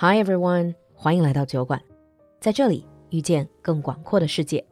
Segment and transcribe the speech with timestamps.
[0.00, 1.82] Hi everyone，欢迎来到酒馆，
[2.38, 4.64] 在这里遇见更广阔的世界。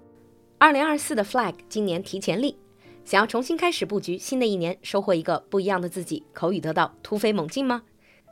[0.56, 2.56] 二零二四的 flag 今年提前立，
[3.04, 7.82] 想要重新开始布局新的一年，收获一个不一样的自己，口语得到突飞猛进吗？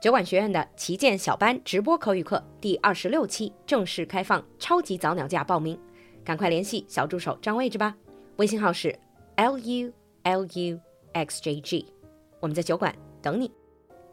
[0.00, 5.76] 酒馆学院的旗舰小班直播口语课第二十六期正式开放，超级早鸟价报名，
[6.24, 7.96] 赶快联系小助手占位置吧。
[8.36, 8.96] 微信号是
[9.34, 9.92] l u
[10.22, 10.80] l u
[11.12, 11.92] x j g，
[12.38, 13.50] 我们在酒馆等你。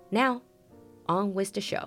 [0.10, 0.42] Now
[1.06, 1.86] on with the show.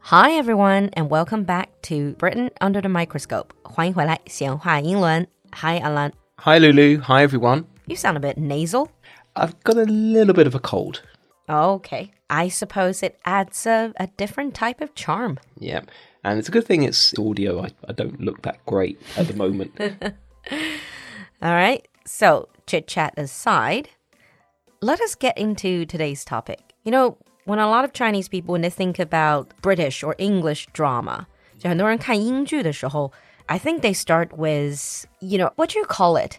[0.00, 3.52] Hi everyone, and welcome back to Britain under the microscope.
[3.62, 5.26] 欢迎回来，闲话英伦。
[5.52, 6.12] Hi Alan.
[6.38, 7.00] Hi Lulu.
[7.02, 7.64] Hi everyone.
[7.86, 8.88] You sound a bit nasal.
[9.34, 11.02] I've got a little bit of a cold.
[11.48, 12.10] Okay.
[12.28, 15.38] I suppose it adds a, a different type of charm.
[15.58, 15.82] Yeah.
[16.24, 17.62] And it's a good thing it's audio.
[17.62, 19.72] I, I don't look that great at the moment.
[21.40, 21.86] All right.
[22.04, 23.90] So, chit chat aside,
[24.80, 26.60] let us get into today's topic.
[26.84, 30.66] You know, when a lot of Chinese people, when they think about British or English
[30.72, 31.26] drama,
[31.58, 33.12] 就很多人看英剧的时候,
[33.46, 36.38] I think they start with, you know, what do you call it?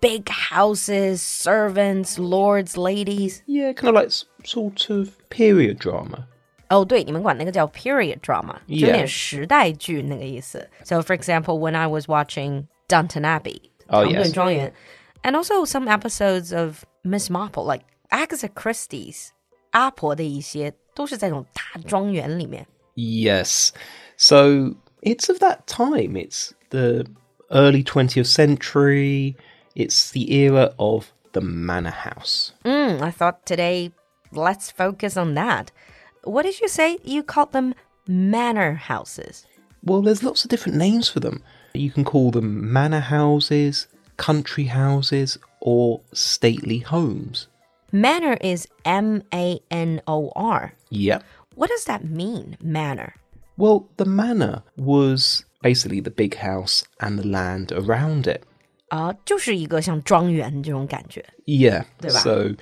[0.00, 3.42] Big houses, servants, lords, ladies.
[3.46, 6.26] yeah, kind of like s- sort of period drama.
[6.68, 8.86] 哦，对，你们管那个叫 period drama，就 Yeah.
[8.88, 10.68] 有点时代剧那个意思。
[10.84, 14.32] So, for example, when I was watching Downton Abbey， Oh, 唐顿 yes.
[14.32, 14.72] 庄园
[15.22, 19.28] and also some episodes of Miss Marple, like Agatha Christie's，
[19.72, 22.66] 阿婆的一些都是在这种大庄园里面。
[22.96, 23.70] Yes.
[24.16, 26.16] So it's of that time.
[26.16, 27.06] It's the
[27.50, 29.36] early 20th century.
[29.74, 32.52] It's the era of the manor house.
[32.64, 33.92] Mm, I thought today
[34.32, 35.70] let's focus on that.
[36.24, 36.98] What did you say?
[37.04, 37.74] You called them
[38.06, 39.46] manor houses.
[39.84, 41.42] Well, there's lots of different names for them.
[41.74, 47.46] You can call them manor houses, country houses, or stately homes.
[47.95, 50.73] Manor is M A N O R.
[50.89, 51.23] Yep.
[51.53, 53.13] What does that mean, manor?
[53.55, 58.41] Well, the manor was basically the big house and the land around it.
[58.89, 61.23] 啊，就是一个像庄园这种感觉。
[61.45, 62.09] Yeah, Yeah.
[62.09, 62.55] so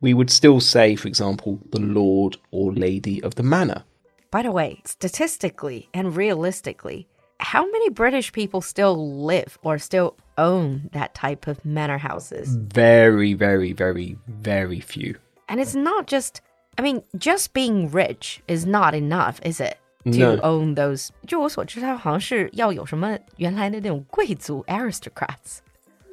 [0.00, 3.82] we would still say, for example, the lord or lady of the manor.
[4.30, 7.06] By the way, statistically and realistically,
[7.40, 8.94] how many British people still
[9.26, 12.55] live or still own that type of manor houses?
[12.55, 15.15] Very, very, very, very few.
[15.47, 16.41] And it's not just,
[16.77, 19.77] I mean, just being rich is not enough, is it?
[20.05, 20.39] To No.
[20.41, 21.09] own those.
[21.25, 25.59] 据我所知，它好像是要有什么原来的那种贵族 aristocrats.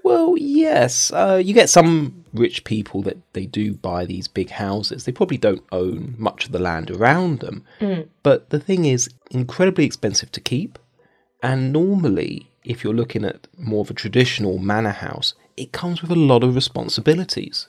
[0.04, 1.10] Well, yes.
[1.12, 5.04] Uh, you get some rich people that they do buy these big houses.
[5.04, 7.64] They probably don't own much of the land around them.
[8.22, 10.78] But the thing is, incredibly expensive to keep.
[11.49, 16.09] And normally, if you're looking at more of a traditional manor house, it comes with
[16.09, 17.67] a lot of responsibilities.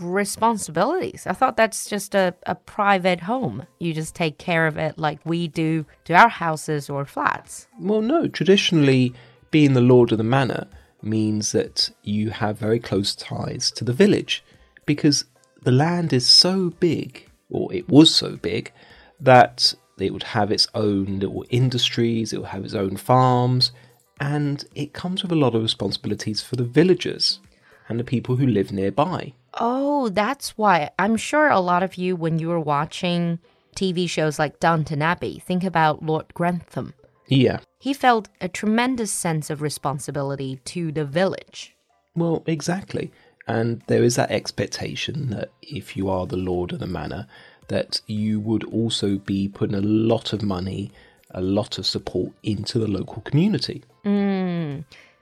[0.00, 1.26] responsibilities.
[1.26, 3.66] I thought that's just a, a private home.
[3.80, 7.66] You just take care of it like we do to our houses or flats.
[7.80, 8.28] Well, no.
[8.28, 9.12] Traditionally,
[9.50, 10.68] being the lord of the manor
[11.02, 14.44] means that you have very close ties to the village
[14.86, 15.24] because
[15.62, 18.72] the land is so big, or it was so big,
[19.18, 23.72] that it would have its own little industries, it would have its own farms,
[24.20, 27.40] and it comes with a lot of responsibilities for the villagers
[27.88, 29.32] and the people who live nearby.
[29.54, 30.90] Oh, that's why.
[30.98, 33.38] I'm sure a lot of you, when you were watching
[33.74, 36.94] TV shows like Downton Abbey, think about Lord Grantham.
[37.28, 37.60] Yeah.
[37.78, 41.74] He felt a tremendous sense of responsibility to the village.
[42.14, 43.10] Well, exactly.
[43.46, 47.26] And there is that expectation that if you are the lord of the manor,
[47.67, 50.91] that you would also be putting a lot of money,
[51.31, 53.81] a lot of support into the local community.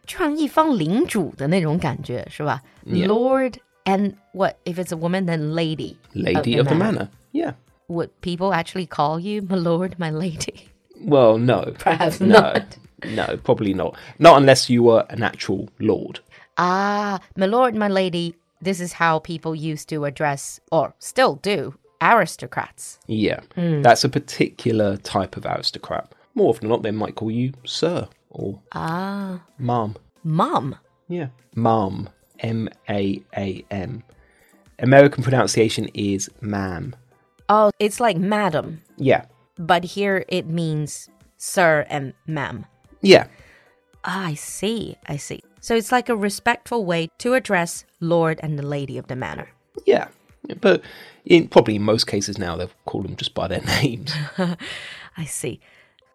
[0.06, 2.62] 就像一方领主的那种感觉，是吧？
[2.86, 3.08] Yeah.
[3.08, 5.96] Lord and what if it's a woman then lady?
[6.14, 7.10] Lady of the manor.
[7.32, 7.54] Yeah.
[7.88, 10.70] Would people actually call you my lord, my lady?
[11.04, 11.74] Well, no.
[11.78, 12.40] Perhaps no.
[12.40, 12.78] not.
[13.04, 13.96] No, probably not.
[14.20, 16.20] Not unless you were an actual lord.
[16.58, 18.36] Ah, my lord, my lady.
[18.62, 22.99] This is how people used to address, or still do, aristocrats.
[23.07, 23.41] Yeah.
[23.57, 26.13] That's a particular type of aristocrat.
[26.35, 29.95] More often than not, they might call you sir or Ah, ma'am.
[30.25, 30.77] mom.
[31.09, 31.29] Yeah.
[31.55, 32.09] Ma'am.
[32.41, 34.03] M A A M.
[34.79, 36.95] American pronunciation is ma'am.
[37.49, 39.25] Oh, it's like madam, Yeah.
[39.57, 41.09] but here it means
[41.39, 42.67] sir and ma'am.
[43.01, 43.27] Yeah.
[44.05, 45.41] Ah, I see, I see.
[45.61, 49.49] So it's like a respectful way to address lord and the lady of the manor.
[49.87, 50.09] Yeah.
[50.61, 50.83] But
[51.25, 54.13] in probably in most cases now they'll call them just by their names.
[55.17, 55.61] I see.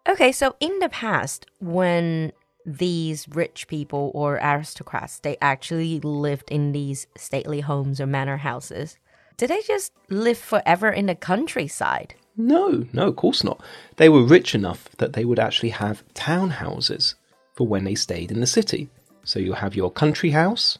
[0.07, 2.31] Okay, so in the past, when
[2.65, 8.97] these rich people or aristocrats they actually lived in these stately homes or manor houses,
[9.37, 12.15] did they just live forever in the countryside?
[12.37, 13.61] No, no, of course not.
[13.97, 17.15] They were rich enough that they would actually have townhouses
[17.53, 18.89] for when they stayed in the city.
[19.23, 20.79] So you have your country house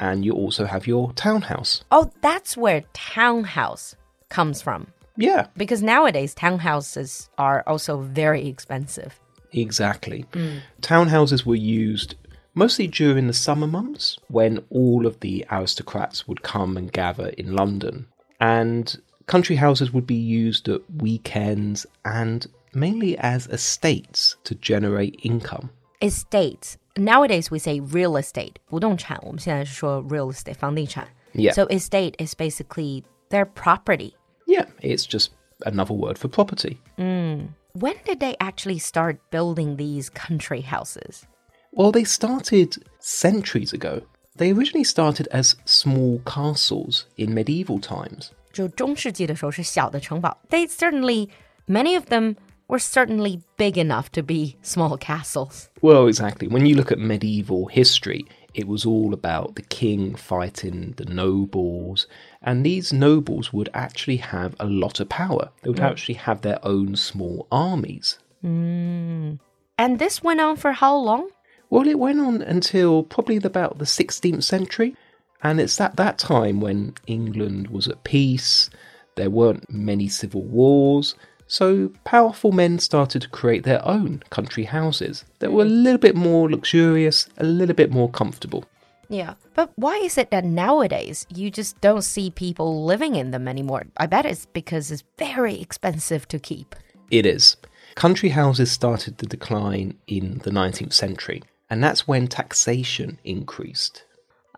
[0.00, 1.84] and you also have your townhouse.
[1.92, 3.94] Oh, that's where townhouse
[4.30, 4.88] comes from.
[5.16, 9.20] Yeah, Because nowadays, townhouses are also very expensive.
[9.52, 10.24] exactly.
[10.32, 10.60] Mm.
[10.80, 12.14] Townhouses were used
[12.54, 17.54] mostly during the summer months when all of the aristocrats would come and gather in
[17.54, 18.06] London.
[18.40, 25.70] And country houses would be used at weekends and mainly as estates to generate income.
[26.00, 28.53] Estates Nowadays, we say real estate.
[28.67, 31.07] 不动产，我们现在是说 real estate, 房地产.
[31.33, 31.53] Yeah.
[31.53, 34.13] So estate is basically their property.
[34.47, 35.29] Yeah, it's just
[35.65, 36.77] another word for property.
[36.97, 41.23] When did they actually start building these country houses?
[41.71, 44.03] Well, they started centuries ago.
[44.37, 48.31] They originally started as small castles in medieval times.
[48.53, 50.37] 就中世纪的时候是小的城堡.
[50.49, 51.29] They certainly,
[51.67, 52.37] many of them
[52.70, 55.68] were certainly big enough to be small castles.
[55.82, 56.48] Well, exactly.
[56.48, 62.06] When you look at medieval history, it was all about the king fighting the nobles,
[62.42, 65.50] and these nobles would actually have a lot of power.
[65.62, 68.18] They would actually have their own small armies.
[68.40, 69.34] Hmm.
[69.78, 71.30] And this went on for how long?
[71.70, 74.96] Well, it went on until probably about the 16th century,
[75.42, 78.68] and it's at that time when England was at peace,
[79.16, 81.14] there weren't many civil wars,
[81.50, 86.14] so powerful men started to create their own country houses that were a little bit
[86.14, 88.64] more luxurious, a little bit more comfortable.
[89.08, 89.34] Yeah.
[89.54, 93.86] But why is it that nowadays you just don't see people living in them anymore?
[93.96, 96.76] I bet it's because it's very expensive to keep.
[97.10, 97.56] It is.
[97.96, 104.04] Country houses started to decline in the 19th century, and that's when taxation increased.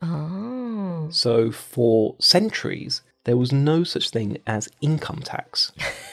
[0.03, 1.09] Oh.
[1.11, 5.73] So, for centuries, there was no such thing as income tax.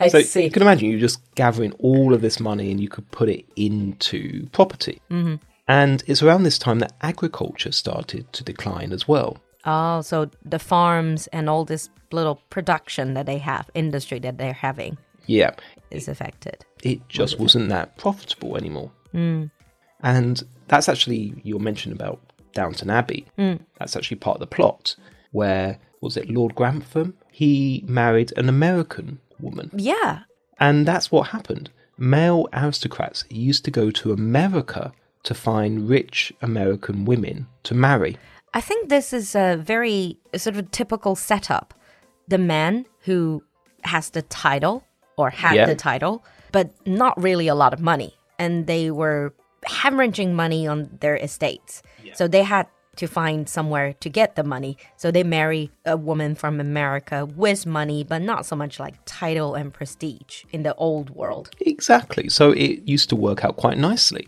[0.00, 0.44] I So see.
[0.44, 3.44] you can imagine you're just gathering all of this money and you could put it
[3.56, 5.00] into property.
[5.10, 5.36] Mm-hmm.
[5.68, 9.38] And it's around this time that agriculture started to decline as well.
[9.64, 14.52] Oh, so the farms and all this little production that they have, industry that they're
[14.54, 15.50] having, Yeah,
[15.90, 16.64] is affected.
[16.82, 18.90] it just wasn't that profitable anymore.
[20.02, 22.20] And that's actually your mention about
[22.54, 23.26] Downton Abbey.
[23.78, 24.96] That's actually part of the plot
[25.32, 27.14] where, was it Lord Grantham?
[27.30, 29.70] He married an American woman.
[29.74, 30.20] Yeah.
[30.58, 31.70] And that's what happened.
[31.96, 34.92] Male aristocrats used to go to America
[35.22, 38.16] to find rich American women to marry.
[38.54, 41.74] I think this is a very sort of typical setup.
[42.28, 43.42] The man who
[43.84, 44.84] has the title
[45.16, 45.66] or had Yeah.
[45.66, 48.14] the title, but not really a lot of money.
[48.38, 49.34] And they were
[49.68, 51.82] hemorrhaging money on their estates.
[52.14, 52.66] So they had
[52.99, 54.77] to find somewhere to get the money.
[54.95, 59.53] So they marry a woman from America with money, but not so much like title
[59.53, 61.49] and prestige in the old world.
[61.59, 62.29] Exactly.
[62.29, 64.27] So it used to work out quite nicely.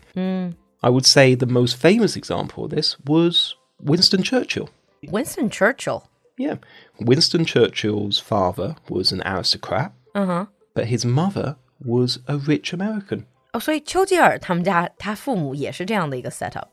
[0.83, 4.69] I would say the most famous example of this was Winston Churchill.
[5.09, 6.03] Winston Churchill.
[6.37, 6.55] Yeah.
[6.99, 10.45] Winston Churchill's father was an aristocrat, Uh-huh.
[10.75, 13.25] but his mother was a rich American.
[13.53, 16.67] 哦，所以丘吉尔他们家他父母也是这样的一个 setup。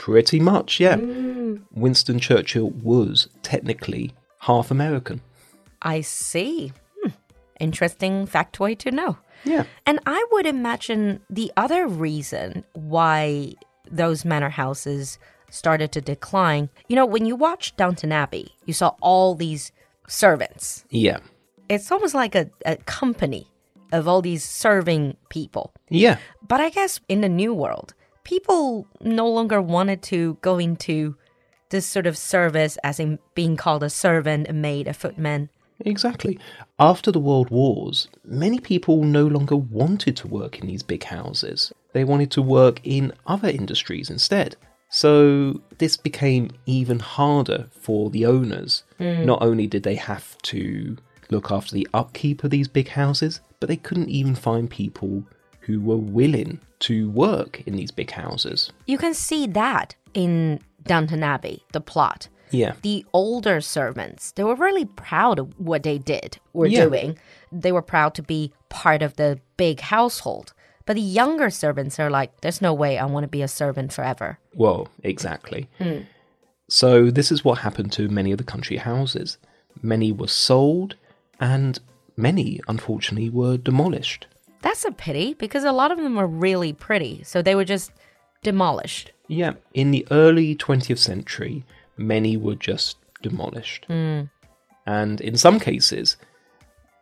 [0.00, 0.96] Pretty much, yeah.
[1.72, 5.20] Winston Churchill was technically half American.
[5.82, 6.72] I see.
[7.02, 7.10] Hmm.
[7.60, 9.18] Interesting factoid to know.
[9.44, 9.64] Yeah.
[9.84, 13.52] And I would imagine the other reason why
[13.90, 15.18] those manor houses
[15.50, 19.70] started to decline, you know, when you watched Downton Abbey, you saw all these
[20.08, 20.86] servants.
[20.88, 21.18] Yeah.
[21.68, 23.48] It's almost like a, a company
[23.92, 25.74] of all these serving people.
[25.90, 26.16] Yeah.
[26.48, 27.92] But I guess in the new world,
[28.24, 31.16] people no longer wanted to go into
[31.70, 35.48] this sort of service as in being called a servant, a maid, a footman.
[35.80, 36.38] Exactly.
[36.78, 41.72] After the World Wars, many people no longer wanted to work in these big houses.
[41.92, 44.56] They wanted to work in other industries instead.
[44.90, 48.82] So this became even harder for the owners.
[48.98, 49.24] Hmm.
[49.24, 50.96] Not only did they have to
[51.30, 55.24] look after the upkeep of these big houses, but they couldn't even find people
[55.70, 58.72] who were willing to work in these big houses.
[58.86, 62.28] You can see that in Downton Abbey, the plot.
[62.50, 62.72] Yeah.
[62.82, 66.84] The older servants, they were really proud of what they did or Yeah.
[66.86, 67.18] doing.
[67.52, 70.52] They were proud to be part of the big household.
[70.86, 73.92] But the younger servants are like, there's no way I want to be a servant
[73.92, 74.38] forever.
[74.54, 75.68] Well, exactly.
[75.78, 76.00] Hmm.
[76.68, 79.38] So, this is what happened to many of the country houses.
[79.82, 80.94] Many were sold,
[81.38, 81.78] and
[82.16, 84.26] many, unfortunately, were demolished.
[84.62, 87.22] That's a pity because a lot of them were really pretty.
[87.24, 87.92] So they were just
[88.42, 89.12] demolished.
[89.28, 91.64] Yeah, in the early 20th century,
[91.96, 93.84] many were just demolished.
[93.86, 94.22] Hmm.
[94.86, 96.16] And in some cases,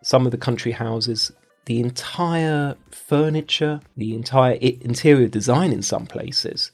[0.03, 1.33] some of the country houses,
[1.65, 6.71] the entire furniture, the entire i- interior design in some places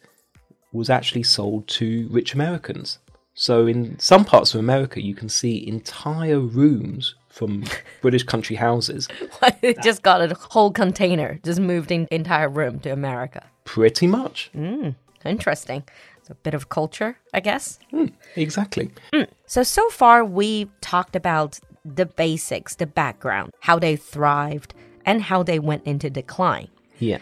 [0.73, 2.99] was actually sold to rich Americans.
[3.35, 7.65] So in some parts of America, you can see entire rooms from
[8.01, 9.09] British country houses.
[9.83, 13.43] just got a whole container, just moved in entire room to America.
[13.65, 14.51] Pretty much.
[14.55, 14.91] Hmm,
[15.25, 15.83] interesting.
[16.19, 17.79] It's a bit of culture, I guess.
[17.91, 18.91] Hmm, exactly.
[19.13, 24.73] Hmm, so, so far we've talked about the basics, the background, how they thrived,
[25.05, 26.69] and how they went into decline.
[26.99, 27.19] Yeah.